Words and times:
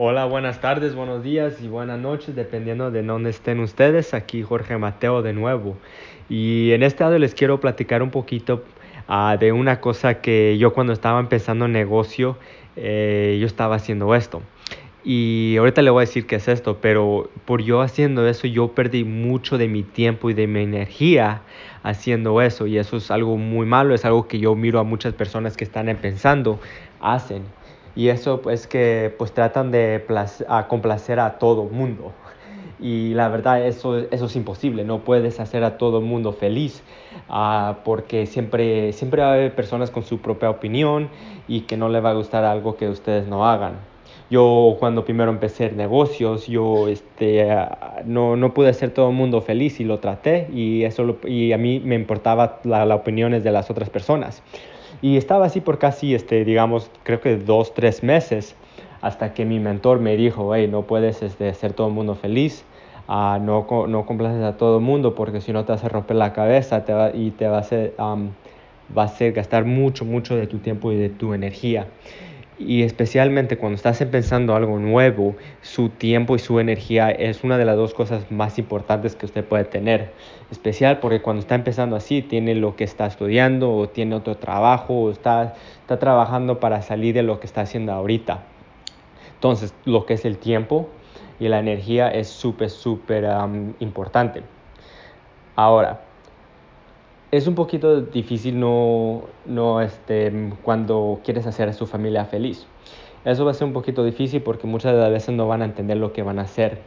Hola, 0.00 0.26
buenas 0.26 0.60
tardes, 0.60 0.94
buenos 0.94 1.24
días 1.24 1.60
y 1.60 1.66
buenas 1.66 1.98
noches, 1.98 2.36
dependiendo 2.36 2.92
de 2.92 3.02
dónde 3.02 3.30
estén 3.30 3.58
ustedes. 3.58 4.14
Aquí 4.14 4.44
Jorge 4.44 4.78
Mateo 4.78 5.22
de 5.22 5.32
nuevo. 5.32 5.76
Y 6.28 6.70
en 6.70 6.84
este 6.84 7.02
audio 7.02 7.18
les 7.18 7.34
quiero 7.34 7.58
platicar 7.58 8.00
un 8.04 8.12
poquito 8.12 8.62
uh, 9.08 9.36
de 9.36 9.50
una 9.50 9.80
cosa 9.80 10.20
que 10.20 10.56
yo 10.56 10.72
cuando 10.72 10.92
estaba 10.92 11.18
empezando 11.18 11.66
negocio, 11.66 12.38
eh, 12.76 13.38
yo 13.40 13.46
estaba 13.48 13.74
haciendo 13.74 14.14
esto. 14.14 14.40
Y 15.02 15.56
ahorita 15.58 15.82
le 15.82 15.90
voy 15.90 16.02
a 16.02 16.06
decir 16.06 16.28
qué 16.28 16.36
es 16.36 16.46
esto, 16.46 16.78
pero 16.80 17.28
por 17.44 17.62
yo 17.62 17.80
haciendo 17.80 18.28
eso, 18.28 18.46
yo 18.46 18.68
perdí 18.68 19.02
mucho 19.02 19.58
de 19.58 19.66
mi 19.66 19.82
tiempo 19.82 20.30
y 20.30 20.34
de 20.34 20.46
mi 20.46 20.62
energía 20.62 21.42
haciendo 21.82 22.40
eso. 22.40 22.68
Y 22.68 22.78
eso 22.78 22.98
es 22.98 23.10
algo 23.10 23.36
muy 23.36 23.66
malo, 23.66 23.96
es 23.96 24.04
algo 24.04 24.28
que 24.28 24.38
yo 24.38 24.54
miro 24.54 24.78
a 24.78 24.84
muchas 24.84 25.14
personas 25.14 25.56
que 25.56 25.64
están 25.64 25.88
empezando, 25.88 26.60
hacen 27.00 27.42
y 27.98 28.10
eso 28.10 28.40
pues 28.40 28.68
que 28.68 29.12
pues 29.18 29.32
tratan 29.32 29.72
de 29.72 30.04
complacer 30.68 31.18
a 31.18 31.36
todo 31.40 31.64
mundo 31.64 32.12
y 32.78 33.12
la 33.14 33.28
verdad 33.28 33.66
eso, 33.66 33.98
eso 33.98 34.26
es 34.26 34.36
imposible, 34.36 34.84
no 34.84 35.00
puedes 35.00 35.40
hacer 35.40 35.64
a 35.64 35.78
todo 35.78 36.00
mundo 36.00 36.32
feliz 36.32 36.84
uh, 37.28 37.74
porque 37.84 38.26
siempre, 38.26 38.92
siempre 38.92 39.20
va 39.22 39.30
a 39.30 39.32
haber 39.34 39.54
personas 39.56 39.90
con 39.90 40.04
su 40.04 40.18
propia 40.18 40.48
opinión 40.48 41.10
y 41.48 41.62
que 41.62 41.76
no 41.76 41.88
le 41.88 41.98
va 41.98 42.10
a 42.10 42.14
gustar 42.14 42.44
algo 42.44 42.76
que 42.76 42.88
ustedes 42.88 43.26
no 43.26 43.48
hagan. 43.48 43.80
Yo 44.30 44.76
cuando 44.78 45.04
primero 45.04 45.30
empecé 45.30 45.72
negocios, 45.72 46.46
yo 46.46 46.86
este, 46.86 47.48
no, 48.04 48.36
no 48.36 48.54
pude 48.54 48.68
hacer 48.68 48.90
todo 48.90 49.08
el 49.08 49.16
mundo 49.16 49.40
feliz 49.40 49.80
y 49.80 49.84
lo 49.84 49.98
traté 49.98 50.48
y, 50.52 50.84
eso 50.84 51.16
y 51.24 51.52
a 51.52 51.58
mí 51.58 51.80
me 51.80 51.96
importaba 51.96 52.60
las 52.62 52.90
opiniones 52.90 53.42
de 53.42 53.50
las 53.50 53.70
otras 53.70 53.90
personas. 53.90 54.42
Y 55.02 55.16
estaba 55.16 55.46
así 55.46 55.60
por 55.60 55.78
casi, 55.78 56.14
este, 56.14 56.44
digamos, 56.44 56.90
creo 57.02 57.20
que 57.20 57.36
dos, 57.36 57.74
tres 57.74 58.02
meses, 58.02 58.56
hasta 59.00 59.34
que 59.34 59.44
mi 59.44 59.60
mentor 59.60 60.00
me 60.00 60.16
dijo, 60.16 60.54
hey, 60.54 60.68
no 60.68 60.82
puedes 60.82 61.22
este, 61.22 61.48
hacer 61.48 61.72
todo 61.72 61.88
el 61.88 61.94
mundo 61.94 62.14
feliz, 62.14 62.64
uh, 63.08 63.38
no, 63.40 63.66
no 63.86 64.06
complaces 64.06 64.42
a 64.42 64.56
todo 64.56 64.78
el 64.78 64.84
mundo 64.84 65.14
porque 65.14 65.40
si 65.40 65.52
no 65.52 65.64
te 65.64 65.72
hace 65.72 65.88
romper 65.88 66.16
la 66.16 66.32
cabeza 66.32 66.84
te 66.84 66.92
va, 66.92 67.10
y 67.14 67.30
te 67.30 67.46
va 67.46 67.58
a, 67.58 68.16
va 68.96 69.02
a 69.02 69.04
hacer 69.04 69.32
gastar 69.32 69.64
mucho, 69.64 70.04
mucho 70.04 70.36
de 70.36 70.46
tu 70.46 70.58
tiempo 70.58 70.90
y 70.92 70.96
de 70.96 71.08
tu 71.10 71.34
energía 71.34 71.86
y 72.58 72.82
especialmente 72.82 73.56
cuando 73.56 73.76
estás 73.76 74.00
empezando 74.00 74.54
algo 74.56 74.78
nuevo, 74.78 75.36
su 75.62 75.90
tiempo 75.90 76.34
y 76.34 76.38
su 76.40 76.58
energía 76.58 77.10
es 77.10 77.44
una 77.44 77.56
de 77.56 77.64
las 77.64 77.76
dos 77.76 77.94
cosas 77.94 78.30
más 78.30 78.58
importantes 78.58 79.14
que 79.14 79.26
usted 79.26 79.44
puede 79.44 79.64
tener. 79.64 80.12
Especial 80.50 80.98
porque 80.98 81.22
cuando 81.22 81.40
está 81.40 81.54
empezando 81.54 81.94
así, 81.94 82.20
tiene 82.20 82.54
lo 82.54 82.74
que 82.74 82.84
está 82.84 83.06
estudiando 83.06 83.72
o 83.72 83.88
tiene 83.88 84.16
otro 84.16 84.36
trabajo 84.36 84.94
o 84.94 85.10
está, 85.10 85.54
está 85.80 85.98
trabajando 85.98 86.58
para 86.58 86.82
salir 86.82 87.14
de 87.14 87.22
lo 87.22 87.38
que 87.38 87.46
está 87.46 87.60
haciendo 87.60 87.92
ahorita. 87.92 88.42
Entonces, 89.34 89.72
lo 89.84 90.04
que 90.04 90.14
es 90.14 90.24
el 90.24 90.36
tiempo 90.36 90.88
y 91.38 91.46
la 91.46 91.60
energía 91.60 92.08
es 92.08 92.26
súper, 92.26 92.70
súper 92.70 93.24
importante. 93.78 94.42
Ahora, 95.54 96.00
es 97.30 97.46
un 97.46 97.54
poquito 97.54 98.00
difícil 98.00 98.58
no, 98.58 99.24
no 99.46 99.80
este, 99.80 100.50
cuando 100.62 101.20
quieres 101.24 101.46
hacer 101.46 101.68
a 101.68 101.72
su 101.72 101.86
familia 101.86 102.24
feliz. 102.24 102.66
Eso 103.24 103.44
va 103.44 103.50
a 103.50 103.54
ser 103.54 103.66
un 103.66 103.72
poquito 103.72 104.04
difícil 104.04 104.42
porque 104.42 104.66
muchas 104.66 104.92
de 104.92 105.00
las 105.00 105.10
veces 105.10 105.34
no 105.34 105.46
van 105.46 105.62
a 105.62 105.66
entender 105.66 105.96
lo 105.98 106.12
que 106.12 106.22
van 106.22 106.38
a 106.38 106.42
hacer, 106.42 106.78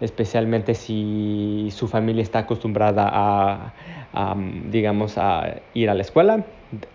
especialmente 0.00 0.74
si 0.74 1.68
su 1.70 1.88
familia 1.88 2.22
está 2.22 2.40
acostumbrada 2.40 3.08
a, 3.10 3.72
a 4.12 4.36
digamos, 4.70 5.16
a 5.16 5.60
ir 5.74 5.88
a 5.88 5.94
la 5.94 6.02
escuela, 6.02 6.44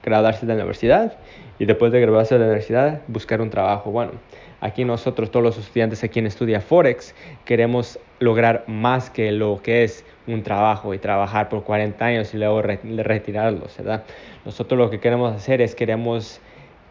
graduarse 0.03 0.45
de 0.45 0.53
la 0.53 0.59
universidad 0.59 1.17
y 1.57 1.65
después 1.65 1.91
de 1.91 2.01
graduarse 2.01 2.35
de 2.35 2.39
la 2.39 2.45
universidad 2.45 3.01
buscar 3.07 3.41
un 3.41 3.49
trabajo. 3.49 3.89
Bueno, 3.89 4.11
aquí 4.63 4.85
nosotros, 4.85 5.29
todos 5.29 5.43
los 5.43 5.57
estudiantes 5.57 6.05
aquí 6.05 6.19
en 6.19 6.25
Estudia 6.25 6.61
Forex, 6.61 7.13
queremos 7.43 7.99
lograr 8.19 8.63
más 8.67 9.09
que 9.09 9.33
lo 9.33 9.61
que 9.61 9.83
es 9.83 10.05
un 10.25 10.41
trabajo 10.41 10.93
y 10.93 10.99
trabajar 10.99 11.49
por 11.49 11.65
40 11.65 12.05
años 12.05 12.33
y 12.33 12.37
luego 12.37 12.61
retirarlos, 12.61 13.77
¿verdad? 13.77 14.05
Nosotros 14.45 14.79
lo 14.79 14.89
que 14.89 15.01
queremos 15.01 15.35
hacer 15.35 15.61
es 15.61 15.75
queremos, 15.75 16.39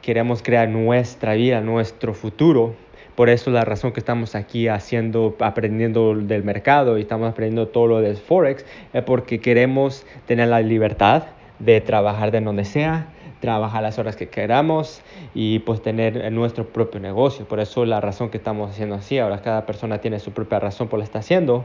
queremos 0.02 0.42
crear 0.42 0.68
nuestra 0.68 1.32
vida, 1.32 1.62
nuestro 1.62 2.12
futuro. 2.12 2.74
Por 3.14 3.30
eso 3.30 3.50
la 3.50 3.64
razón 3.64 3.92
que 3.92 4.00
estamos 4.00 4.34
aquí 4.34 4.68
haciendo, 4.68 5.34
aprendiendo 5.40 6.14
del 6.14 6.44
mercado 6.44 6.98
y 6.98 7.02
estamos 7.02 7.30
aprendiendo 7.30 7.68
todo 7.68 7.86
lo 7.86 8.00
de 8.02 8.14
Forex 8.16 8.66
es 8.92 9.02
porque 9.02 9.40
queremos 9.40 10.04
tener 10.26 10.48
la 10.48 10.60
libertad 10.60 11.24
de 11.58 11.80
trabajar 11.80 12.32
de 12.32 12.40
donde 12.42 12.66
sea, 12.66 13.06
trabajar 13.42 13.82
las 13.82 13.98
horas 13.98 14.14
que 14.14 14.28
queramos 14.28 15.02
y 15.34 15.58
pues 15.58 15.82
tener 15.82 16.30
nuestro 16.32 16.68
propio 16.68 17.00
negocio. 17.00 17.44
Por 17.44 17.58
eso 17.58 17.84
la 17.84 18.00
razón 18.00 18.30
que 18.30 18.38
estamos 18.38 18.70
haciendo 18.70 18.94
así. 18.94 19.18
Ahora 19.18 19.42
cada 19.42 19.66
persona 19.66 19.98
tiene 19.98 20.20
su 20.20 20.30
propia 20.30 20.60
razón 20.60 20.86
por 20.86 21.00
la 21.00 21.04
está 21.04 21.18
haciendo, 21.18 21.64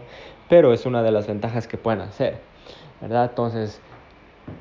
pero 0.50 0.74
es 0.74 0.88
una 0.88 1.04
de 1.04 1.12
las 1.12 1.28
ventajas 1.28 1.68
que 1.68 1.78
pueden 1.78 2.02
hacer, 2.02 2.40
¿verdad? 3.00 3.28
Entonces 3.30 3.80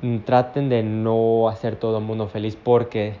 mm, 0.03 0.19
traten 0.19 0.69
de 0.69 0.83
no 0.83 1.49
hacer 1.49 1.75
todo 1.75 1.97
el 1.97 2.03
mundo 2.03 2.27
feliz 2.27 2.55
porque 2.55 3.15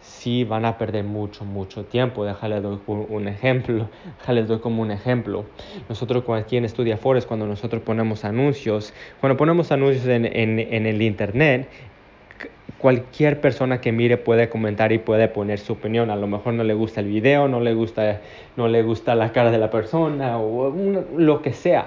sí 0.00 0.44
van 0.44 0.64
a 0.64 0.78
perder 0.78 1.02
mucho, 1.02 1.44
mucho 1.44 1.84
tiempo. 1.84 2.24
Déjales 2.24 2.62
doy 2.62 2.78
un 2.86 3.26
ejemplo. 3.26 3.88
Déjales 4.20 4.46
doy 4.46 4.60
como 4.60 4.80
un 4.80 4.92
ejemplo. 4.92 5.44
Nosotros 5.88 6.22
aquí 6.38 6.56
en 6.56 6.64
Estudia 6.64 6.96
Forest, 6.96 7.26
cuando 7.26 7.46
nosotros 7.46 7.82
ponemos 7.82 8.24
anuncios, 8.24 8.94
cuando 9.18 9.36
ponemos 9.36 9.72
anuncios 9.72 10.06
en, 10.06 10.24
en, 10.24 10.60
en 10.60 10.86
el 10.86 11.02
Internet, 11.02 11.68
cualquier 12.80 13.40
persona 13.40 13.80
que 13.80 13.92
mire 13.92 14.16
puede 14.16 14.48
comentar 14.48 14.92
y 14.92 14.98
puede 14.98 15.28
poner 15.28 15.58
su 15.58 15.74
opinión. 15.74 16.10
A 16.10 16.16
lo 16.16 16.26
mejor 16.26 16.54
no 16.54 16.64
le 16.64 16.74
gusta 16.74 17.00
el 17.00 17.06
video, 17.06 17.46
no 17.46 17.60
le 17.60 17.74
gusta, 17.74 18.20
no 18.56 18.68
le 18.68 18.82
gusta 18.82 19.14
la 19.14 19.32
cara 19.32 19.50
de 19.50 19.58
la 19.58 19.70
persona 19.70 20.38
o 20.38 20.74
lo 21.16 21.42
que 21.42 21.52
sea. 21.52 21.86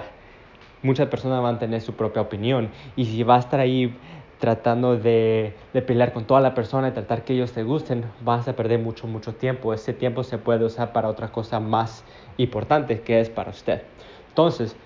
Muchas 0.82 1.08
personas 1.08 1.42
van 1.42 1.56
a 1.56 1.58
tener 1.58 1.80
su 1.80 1.94
propia 1.94 2.22
opinión 2.22 2.68
y 2.94 3.06
si 3.06 3.22
va 3.22 3.36
a 3.36 3.40
estar 3.40 3.58
ahí 3.58 3.94
tratando 4.38 4.96
de, 4.96 5.54
de, 5.72 5.82
pelear 5.82 6.12
con 6.12 6.26
toda 6.26 6.40
la 6.40 6.54
persona 6.54 6.88
y 6.88 6.90
tratar 6.90 7.24
que 7.24 7.32
ellos 7.32 7.52
te 7.52 7.62
gusten, 7.62 8.04
vas 8.20 8.46
a 8.46 8.54
perder 8.54 8.78
mucho, 8.78 9.06
mucho 9.06 9.34
tiempo. 9.34 9.72
Ese 9.72 9.94
tiempo 9.94 10.22
se 10.22 10.38
puede 10.38 10.64
usar 10.64 10.92
para 10.92 11.08
otra 11.08 11.32
cosa 11.32 11.60
más 11.60 12.04
importante 12.36 13.00
que 13.00 13.20
es 13.20 13.30
para 13.30 13.50
usted. 13.50 13.82
Entonces, 14.28 14.76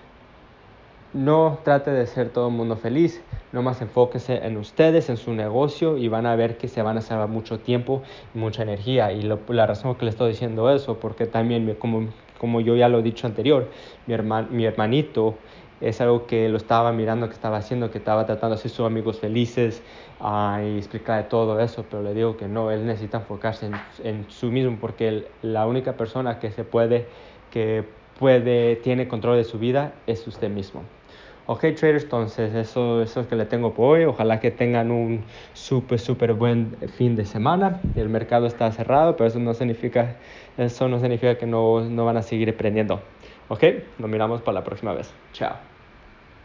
no 1.14 1.58
trate 1.64 1.91
de 1.91 2.06
ser 2.06 2.30
todo 2.30 2.48
el 2.48 2.54
mundo 2.54 2.76
feliz, 2.76 3.22
nomás 3.52 3.80
enfóquese 3.80 4.46
en 4.46 4.56
ustedes, 4.56 5.08
en 5.08 5.16
su 5.16 5.32
negocio 5.32 5.96
y 5.96 6.08
van 6.08 6.26
a 6.26 6.36
ver 6.36 6.58
que 6.58 6.69
se 6.69 6.82
van 6.82 6.98
a 6.98 7.00
salvar 7.00 7.28
mucho 7.28 7.60
tiempo 7.60 8.02
y 8.34 8.38
mucha 8.38 8.62
energía. 8.62 9.12
Y 9.12 9.22
lo, 9.22 9.38
la 9.48 9.66
razón 9.66 9.94
que 9.94 10.04
le 10.04 10.10
estoy 10.10 10.30
diciendo 10.30 10.70
eso, 10.70 10.98
porque 10.98 11.26
también, 11.26 11.74
como, 11.78 12.08
como 12.38 12.60
yo 12.60 12.76
ya 12.76 12.88
lo 12.88 12.98
he 12.98 13.02
dicho 13.02 13.26
anterior, 13.26 13.69
mi, 14.06 14.14
mi 14.50 14.64
hermanito 14.66 15.36
es 15.80 16.00
algo 16.00 16.26
que 16.26 16.48
lo 16.48 16.56
estaba 16.56 16.92
mirando, 16.92 17.28
que 17.28 17.34
estaba 17.34 17.56
haciendo, 17.56 17.90
que 17.90 17.98
estaba 17.98 18.26
tratando 18.26 18.56
de 18.56 18.60
hacer 18.60 18.70
sus 18.70 18.84
amigos 18.84 19.20
felices 19.20 19.82
uh, 20.20 20.60
y 20.60 20.76
explicar 20.76 21.28
todo 21.28 21.58
eso, 21.60 21.84
pero 21.88 22.02
le 22.02 22.14
digo 22.14 22.36
que 22.36 22.48
no, 22.48 22.70
él 22.70 22.84
necesita 22.84 23.19
enfocarse 23.19 23.66
en, 23.66 23.75
en 24.02 24.26
su 24.28 24.50
mismo, 24.50 24.76
porque 24.80 25.28
la 25.42 25.66
única 25.66 25.92
persona 25.92 26.40
que 26.40 26.50
se 26.50 26.64
puede, 26.64 27.06
que 27.50 27.84
puede, 28.19 28.76
tiene 28.76 29.06
control 29.06 29.36
de 29.36 29.44
su 29.44 29.58
vida 29.58 29.92
es 30.06 30.26
usted 30.26 30.50
mismo. 30.50 30.82
Ok, 31.50 31.60
traders, 31.76 32.03
entonces 32.04 32.54
eso, 32.54 33.00
eso 33.03 33.20
es 33.22 33.26
que 33.26 33.34
le 33.34 33.47
tengo 33.47 33.72
por 33.72 33.97
hoy. 33.98 34.04
Ojalá 34.04 34.38
que 34.38 34.50
tengan 34.50 34.91
un 34.91 35.25
súper, 35.54 35.98
súper 35.98 36.34
buen 36.34 36.76
fin 36.91 37.16
de 37.16 37.25
semana. 37.25 37.81
El 37.94 38.10
mercado 38.10 38.47
está 38.47 38.70
cerrado, 38.70 39.16
pero 39.16 39.28
eso 39.28 39.38
no 39.38 39.54
significa, 39.54 40.20
eso 40.58 40.88
no 40.88 41.00
significa 41.00 41.38
que 41.38 41.47
no, 41.47 41.88
no 41.88 42.04
van 42.04 42.19
a 42.19 42.22
seguir 42.22 42.50
aprendiendo. 42.50 43.16
Ok, 43.48 43.64
nos 43.97 44.10
miramos 44.10 44.42
para 44.42 44.56
la 44.56 44.64
próxima 44.64 44.92
vez. 44.92 45.19
Chao. 45.32 45.77